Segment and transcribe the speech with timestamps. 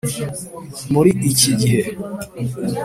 [0.91, 1.81] muri iki gihe